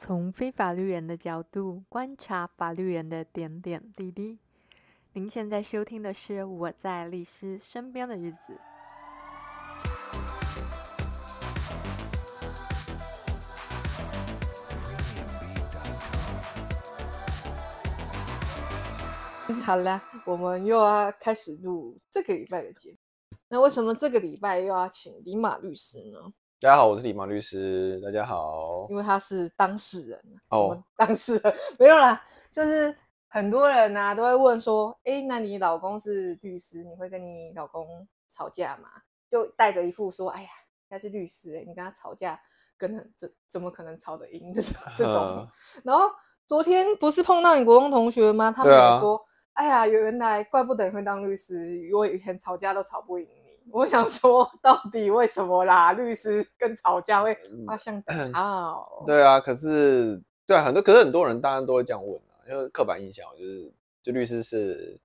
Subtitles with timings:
[0.00, 4.38] 从非法律人的角度观察法律人的点点滴滴。
[5.12, 8.38] 您现在收听的是《我在律师身边的日子》。
[19.62, 22.98] 好了，我们又要开始录这个礼拜的节目。
[23.48, 26.32] 那为什么这个礼拜又要请李马律师呢？
[26.60, 28.00] 大家好，我是李芒律师。
[28.02, 30.20] 大家好，因为他是当事人
[30.50, 32.92] 哦，当事人 没有啦，就是
[33.28, 37.86] 很多人啊都会问说，哎，那你老公是律师，你会跟你老公
[38.28, 38.88] 吵架吗？
[39.30, 40.48] 就带着一副说，哎呀，
[40.90, 42.36] 他是律师，哎，你跟他吵架，
[42.76, 44.52] 跟这怎么可能吵得赢？
[44.52, 44.60] 这
[44.98, 45.14] 这种。
[45.14, 45.48] 嗯、
[45.84, 46.10] 然后
[46.44, 48.50] 昨天不是碰到你国中同学吗？
[48.50, 49.14] 他们也说，
[49.52, 53.28] 啊、哎呀，原来怪不得你会当律师，我以前吵架都吵不赢。
[53.70, 55.92] 我想说，到底为什么啦？
[55.92, 57.36] 律师跟吵架会
[57.66, 58.74] 发生啊？
[59.06, 64.98] 对啊，可是对啊，很多可是很多人当然都会这样问啊，因为刻板印象就是，就律师是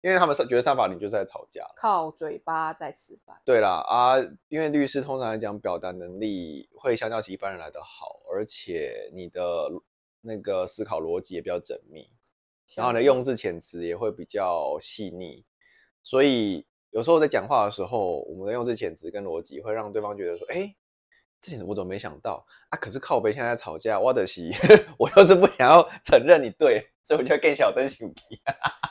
[0.00, 3.36] 因为他们是觉得上法庭就是在吵架，靠嘴巴在吃饭。
[3.44, 4.16] 对啦啊，
[4.48, 9.70] 因为律师通常来讲表达能力会相较起一般人来的好，而且你的
[10.20, 12.10] 那个思考逻辑也比较缜密，
[12.74, 15.44] 然后呢，用字遣词也会比较细腻，
[16.02, 16.66] 所以。
[16.90, 20.74] 有时候在讲话的时候，我们在用这遣词跟逻辑，会让对方觉得说：“哎，
[21.40, 24.52] 这点我怎么没想到啊？”可是靠背现在在吵架，我的西，
[24.98, 28.40] 我又是不想要承认你对，所以我就更小灯小皮。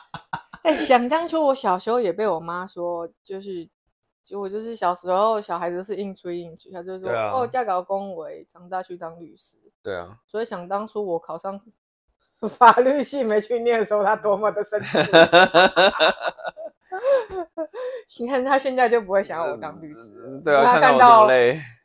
[0.64, 3.68] 哎，想当初我小时候也被我妈说，就是
[4.24, 11.60] 就我就是小时候小孩子是硬吹硬举，她就说：“啊、哦，嫁给公维，长大去当律师。”对啊，所以想当初我考上
[12.48, 14.86] 法律系没去念的时候，她多么的生气。
[18.18, 21.28] 你看他现在就不会想要我当律师，嗯，对啊，他看到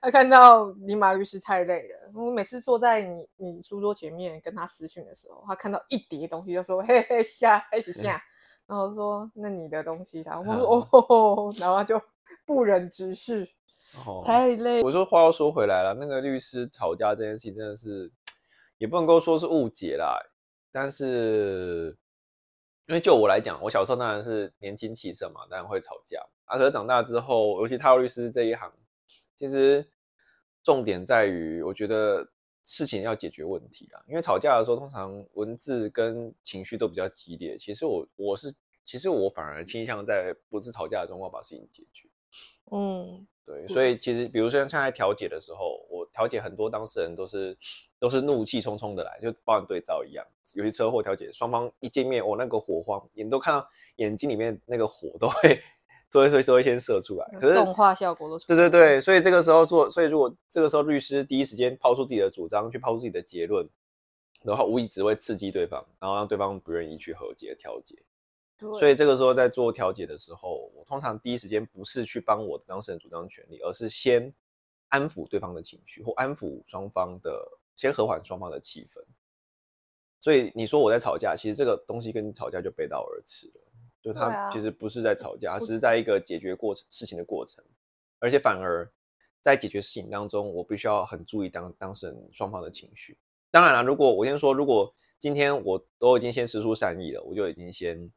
[0.02, 2.12] 他看到李马律师太累了。
[2.14, 8.22] 我每次坐在你你书桌前面跟他私讯的时候，他看到一叠东西就说嘿嘿下，一起下，
[8.68, 12.02] 然后说那你的东西他，我说哦， 然后他就
[12.46, 13.48] 不忍直视，
[14.06, 14.82] 哦，太累。
[14.82, 18.12] 我说话又说回来了，那个律师吵架这件事情真的是
[18.80, 20.18] 也不能够说是误解啦，
[20.72, 21.98] 但是。
[22.88, 26.58] 因为就我来讲，我小时候当然是年轻气盛嘛，当然会吵架啊。
[26.58, 28.72] 可是长大之后，尤其踏入律师这一行，
[29.36, 29.88] 其实
[30.64, 32.28] 重点在于，我觉得
[32.64, 34.04] 事情要解决问题啦。
[34.08, 37.58] 因为吵架的时候，通常文字跟情绪都比较激烈。
[37.58, 38.54] 其实我我是，
[38.84, 42.08] 其实我反而倾向在不是吵架的状况把事情解决。
[42.72, 43.26] 嗯。
[43.48, 47.58] 对，所以其实，比如说像现在调解的时候，我调解很多当事人都是
[48.00, 50.26] 都是怒气冲冲的来，就包含对照一样。
[50.54, 53.68] 尤其车祸调解，双方一见面，我、哦、那个火花，你都看到
[53.98, 55.60] 眼睛里面那个火都会
[56.10, 57.28] 都会都会先射出来。
[57.38, 58.56] 可是动画效果都出来。
[58.56, 63.68] 对对对，所以这个时候做，所以如果这个时候律师第一时间抛出自己的主张，去抛出自己的结论，
[64.42, 68.02] 然后无疑只会刺激对方，然后让对方不愿意去和解调解。
[68.80, 74.34] 所以这个时候在做调解的时候，我通常第一时间不是去帮我的当事人主张权利，而是先
[74.96, 77.46] 安抚对方的情绪，或安抚双方的，
[77.76, 79.04] 先和缓双方的气氛。
[80.22, 83.62] 所以你说我在吵架，其实这个东西跟吵架就背道而驰了，
[84.02, 87.62] 就他其实不是在吵架，只是在一个解决过程事情的过程，
[88.20, 88.90] 而且反而
[89.42, 93.18] 在解决事情当中，我必须要很注意当当事人双方的情绪。
[93.52, 94.90] 当然了，如果我先说，如果
[95.20, 98.10] 今天我都已经先释出善意了，我就已经先。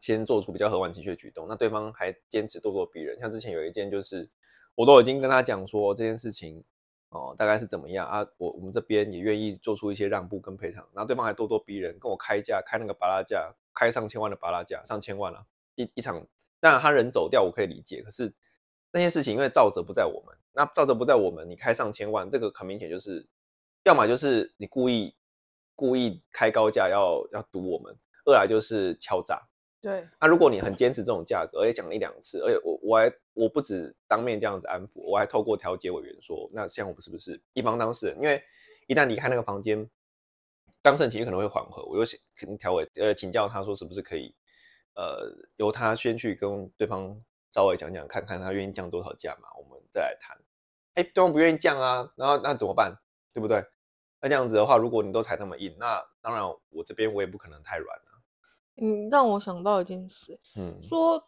[0.00, 3.20] 先做出比较和缓情绪的举动，那对方还坚持咄咄逼人。
[3.20, 4.26] 像之前有一件，就是
[4.80, 6.64] 我都已经跟他讲说这件事情
[7.10, 8.26] 哦，大概是怎么样啊？
[8.38, 16.26] 我我们这边也愿意做出一些让步跟赔偿，然后对方还咄咄逼人，跟我开价，开那个巴拉价，开上千万的巴拉价，上千万了，啊，一一场。
[16.60, 18.02] 当然他人走掉，我可以理解。
[18.02, 18.32] 可是
[18.90, 23.28] 那件事情因为肇责不在我们，那肇责不在我们，你开上千万，这个很明显就是，
[23.84, 25.14] 要么就是你故意
[25.74, 29.46] 故意开高价要要堵我们，二来就是敲诈。
[29.80, 38.20] 对，那、如果你很坚持这种价格，而且讲了一两次，而且我我还我不止当面这样子安抚，我还透过调解委员说，那像我们是不是一方当事人？
[38.20, 38.42] 因为
[38.86, 39.88] 一旦离开那个房间，
[40.82, 42.04] 当事人情绪可能会缓和，我又
[42.36, 44.34] 肯定调委呃请教他说是不是可以，
[44.94, 47.18] 呃由他先去跟对方
[47.50, 50.36] 稍微讲讲，看看他愿意降多少价嘛，我们再来谈。
[50.94, 52.94] 哎，对方不愿意降啊，然后那怎么办？
[53.32, 53.64] 对不对？
[54.20, 57.98] 那这样子的话，如果你都踩那么硬，那当然我这边我也不可能太软。
[58.80, 61.22] 嗯，让我想到一件事，嗯，说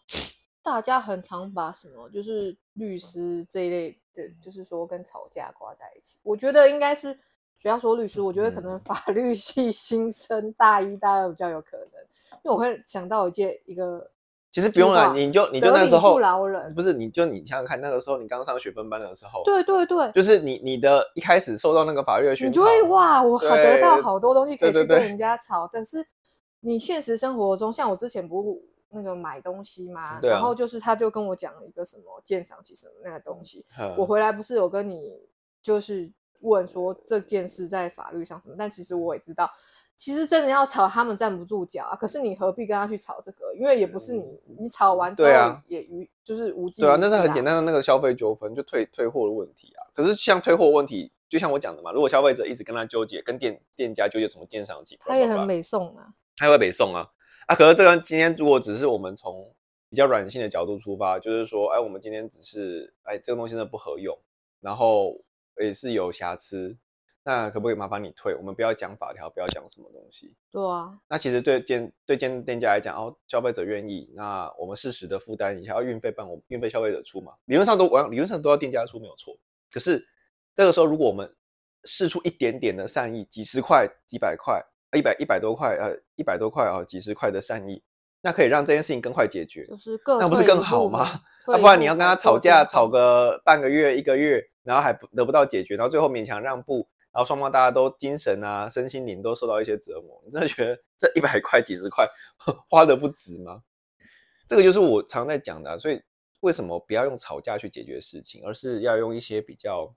[0.63, 6.19] 大家很常把什么就是律师这一类的，就是说跟吵架挂在一起。
[6.23, 7.13] 我觉得应该是
[7.63, 12.01] 不要说律师，我觉得可能法 律系新生大一、大二比较有可能，
[12.43, 14.11] 因为我会想到一件一个
[14.51, 26.07] 其实不用了，你就你就那时候不饶人，不是你就你想想看，那个时候你刚上学分班的时候，对对对，就是你你的一开始受到那个法律的训，你就会哇，我好得到好多东西可以去跟人家吵，但是
[26.63, 33.65] 你现实生活中，像我之前不是那个买东西嘛，啊、然后就是他就跟我讲了一个什么鉴赏期什么那个东西，
[33.97, 35.13] 我回来不是有跟你
[35.61, 36.11] 就是
[36.41, 39.51] 问说这件事在法律上什么，但其实我也知道。
[39.99, 41.95] 其实真的要吵，他们站不住脚啊。
[41.95, 43.55] 可是你何必跟他去吵这个？
[43.55, 45.29] 因为也不是你，你吵完之后
[45.69, 46.83] 也无，就是无济。
[46.83, 49.87] 对啊，那是很简单的那个消费纠纷，就退退货的问题啊。
[49.95, 56.13] 可是像退货问题，就像我讲的嘛，如果消费者一直跟他纠结，跟店店家纠结什么鉴赏期，他也很美送啊，
[56.43, 57.09] 他会北宋啊
[57.47, 57.55] 啊。
[57.55, 59.55] 可是这个今天如果只是我们从
[59.89, 64.17] 比较软性的角度出发，就是说，哎，我们今天只是哎这个东西真的不合用，
[64.61, 65.17] 然后
[65.61, 66.77] 也是有瑕疵。
[67.25, 68.35] 那可不可以麻烦你退？
[68.35, 70.35] 我们不要讲法条，不要讲什么东西。
[70.51, 70.99] 对啊。
[71.09, 77.33] 那其实对店对店店家来讲，哦，消费者愿意，那我们适时的负担一下，要运费办，我运费消费者出嘛。
[77.45, 79.39] 理论上都我理论上都要店家出，没有错。
[79.71, 80.05] 可是
[80.53, 81.33] 这个时候，如果我们
[81.85, 84.61] 试出一点点的善意，几十块、几百块、
[84.97, 87.83] 一百一百多块，呃，一百多块啊，几十块的善意，
[88.21, 91.23] 那可以让这件事情更快解决，就是更那不是更好吗？
[91.49, 96.89] 要不然你要跟他吵架，吵个半个月、一个月，然后还得不到解决，然后最后勉强让步。
[97.15, 102.09] 然后双方大家都精神啊、身心灵都受到一些折磨，你真的觉得这一百块、几十块
[102.71, 103.63] 花的不值吗？
[104.49, 106.01] 这个就是我常在讲的啊，所以
[106.41, 109.95] 为什么不要用吵架去解决事情，而是要用一些比较，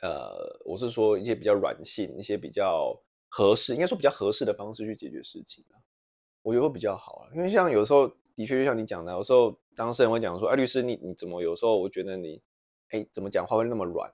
[0.00, 3.00] 呃，我是说一些比较软性、一些比较
[3.36, 5.76] 合适，应该说比较合适的方式去解决事情啊，
[6.40, 7.28] 我觉得会比较好啊。
[7.34, 12.40] 因为像有时候的确就像你讲的，有时候当事人会讲说：“哎，律师你你怎么有时候我觉得你，
[12.92, 14.10] 哎，怎么讲话会那么软？”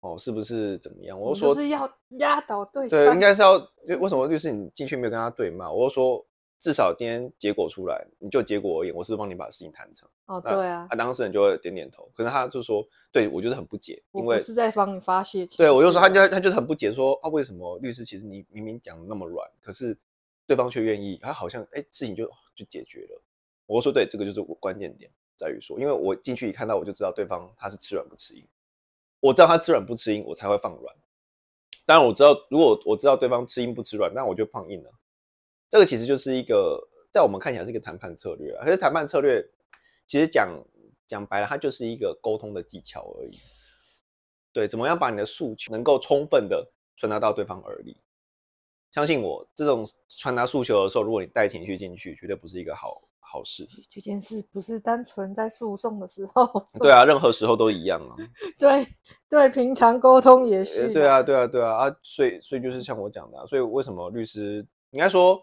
[0.00, 1.20] 哦，是不是怎么样？
[1.20, 1.86] 我就说是要
[2.20, 2.88] 压倒对方。
[2.88, 3.58] 对，应该是要。
[4.00, 5.70] 为什么律师你进去没有跟他对骂？
[5.70, 6.26] 我就说，
[6.60, 10.06] 至少今天结果出来，你就结果而言，我是帮你把事情谈成。
[10.26, 10.86] 哦，对啊。
[10.90, 15.46] 他当事人就会点点头，可是他就说，对我就是很不解，因为我是在帮你发泄。
[15.56, 19.96] 对，我就说他就他就是很不解，说啊，为什么律师其实你明明讲的那么软，可是
[20.46, 23.22] 对方却愿意，他好像哎事情就就解决了。
[23.64, 28.46] 我就说对，这个就是我关键点在于说，因为我进去一看到，我就知道对方他是吃软不吃硬。
[29.20, 30.94] 我知道他吃软不吃硬，我才会放软。
[31.86, 34.90] 当然我知道，如果我知道对方吃硬不吃软，那我就放硬了。
[35.70, 36.78] 这个其实就是一个
[37.10, 38.64] 在我们看起来是一个谈判策略啊。
[38.64, 39.42] 可是谈判策略
[40.06, 40.48] 其实讲
[41.06, 43.38] 讲白了，它就是一个沟通的技巧而已。
[44.52, 47.96] 对，怎么样把你的诉求能够充分的传达到对方耳里？
[48.90, 53.00] 相信我，这种传达诉求的时候，如果你带情绪进去，绝对不是一个好。
[53.22, 56.66] 好事，这件事不是单纯在诉讼的时候。
[56.80, 58.16] 对啊，任何时候都一样啊。
[58.58, 58.84] 对
[59.28, 60.90] 对，平常沟通也是、啊。
[60.92, 61.96] 对啊，对啊，对啊啊！
[62.02, 65.40] 所以所以就是像我讲的、啊，所以为什么律师应该说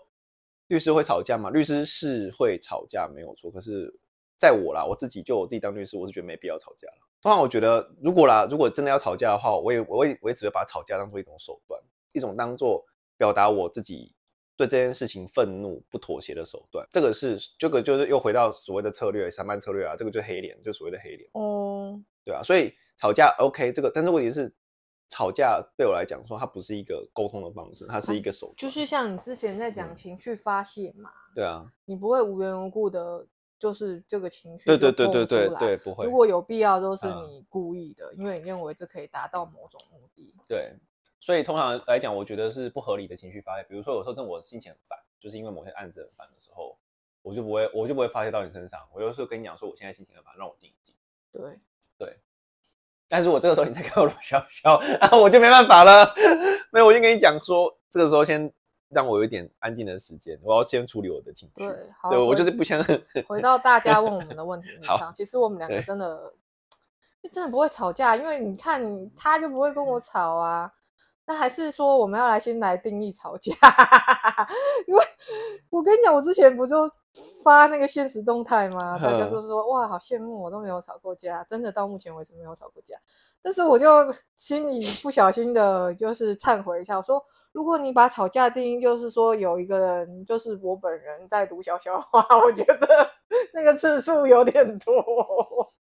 [0.68, 1.50] 律师会吵架吗？
[1.50, 3.94] 律师是会吵架没有错，可是
[4.38, 7.08] 在我啦，我自己就我自己当律师，我是觉得没必要吵架了。
[7.22, 11.82] 通常我觉得，如果啦，如果真的要吵架的话，我也我也我也只会把吵架当做一种手段，
[12.14, 12.86] 一种当做
[13.18, 14.14] 表达我自己。
[14.58, 21.30] 对这件事情愤怒不妥协的手段，这个是这个就是又回到所谓的策略，谈判策略啊，这个就黑脸，就所谓的黑脸。
[21.34, 24.52] 哦，对啊，所以吵架 OK，这个但是问题是，
[25.10, 28.56] 吵架对我来讲说它不是一个沟通的方式，它是一个手段。
[28.58, 33.26] 就是像你之前在讲情绪发泄嘛，嗯，对啊，你不会无缘无故的，
[33.58, 36.06] 就是这个情绪对对对对对对，不会。
[36.06, 40.34] 如果有必要，都是你故意的，嗯，因为你认为这可以达到某种目的。
[40.48, 40.74] 对。
[41.20, 43.66] 所以通常来讲，我觉得是不合理的情绪发泄。
[43.68, 46.78] 比如说，有时候真的我心情很烦，就是因为某些案子很烦的时候，
[47.24, 48.88] 我就不会，我就不会发泄到你身上。
[48.94, 50.96] 我有时候跟你讲说，我现在心情很烦，让我静一静。
[51.32, 51.60] 对
[51.98, 52.18] 对。
[53.10, 56.14] 但是我这个时候你再跟我笑笑， 啊，我就没办法了。
[56.72, 58.52] 没有，我就跟你讲说，这个时候先
[58.90, 61.66] 让我有一点安静的时间，我要先处理我的情绪。
[61.66, 62.84] 对，好，对我就是不想。
[63.28, 66.34] 回到大家问我们的问题 上，其实我们两个真的，
[67.24, 68.82] 就真的不会吵架，因为你看
[69.16, 70.72] 他就不会跟我吵啊。
[71.26, 73.54] 那还是说我们要来先来定义吵架，
[74.88, 75.04] 因为
[75.70, 76.90] 我跟你讲，我之前不就
[77.44, 78.98] 发那个现实动态嘛？
[79.00, 82.96] 大家说说哇，好羡慕，我都没有吵过架，真的到目前为止没有吵过架。
[83.42, 83.88] 但是我就
[84.36, 93.10] 心里不小心的，就是忏悔一下，我说如果你把吵架定义就是说有一个人就是我本人在读小小话， 我觉得
[93.54, 94.94] 那个次数有点多。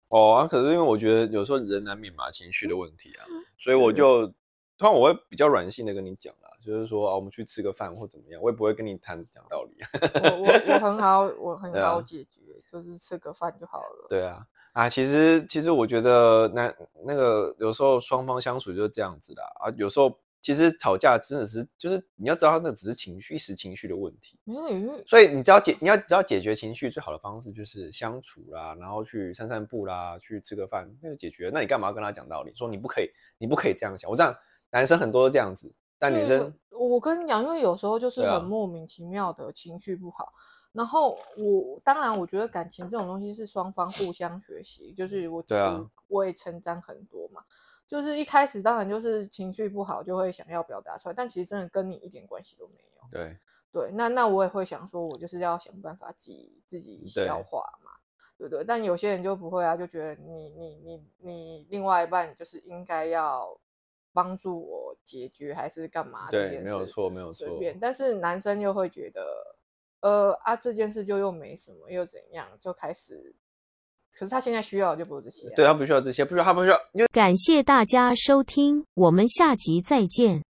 [0.08, 3.24] 哦啊，可是因为我觉得有时候人难免嘛，情绪的问题啊，
[3.58, 4.32] 所以我就。
[4.78, 9.76] 通常我会比较软性的跟你讲啦，就是说啊，我们去吃个饭或怎么样，我也不会跟你谈讲道理。
[10.22, 14.06] 我我我很好，我很好解决，啊、就是吃个饭就好了。
[14.08, 16.74] 对啊，啊，其实其实我觉得那
[17.04, 24.36] 那个有时候双方相处就是这样子的啊，有时候其实吵架真的是，就是你要知道，他那只是情绪，一时情绪的问题。
[25.06, 31.48] 所以你只要解，你要只要解决情绪，最好的方式就是相处啦，然后去散散步啦，去吃个饭，那就解决。
[31.54, 32.52] 那你干嘛要跟他讲道理？
[32.56, 34.10] 说你不可以，你不可以这样想。
[34.10, 34.34] 我这样，
[34.72, 40.32] 男生很多都这样子，但女生，我跟你讲，因为有时候就是很莫名其妙的情绪不好。
[40.72, 47.42] 然后我当然，我觉得感情这种东西是双方互相学习，就是我对啊，我也成长很多嘛。
[47.86, 53.02] 就是一开始当然就是情绪不好，就会想要表达出来，但其实真的跟你一点关系都没有。
[53.10, 53.36] 对
[53.70, 57.90] 对，那那我也会想说，我就是要想办法自己自己消化嘛，
[58.38, 58.64] 对不对，对？
[58.66, 63.54] 但有些人就不会啊，就觉得你你你你另外一半就是应该要
[64.12, 66.30] 帮助我解决还是干嘛？
[66.30, 67.46] 对，没有错，没有错。
[67.48, 69.22] 随便，但是男生又会觉得。
[70.02, 73.32] 呃啊，这件事就又没什么，又怎样，就开始。
[74.18, 76.76] 可是他现在需要的就不是这些，对他不需要这些，不需要他不需要。
[76.92, 80.42] 因为感谢大家收听，我们下集再见。